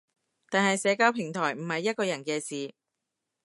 [0.49, 2.73] 但係社交平台唔係一個人嘅事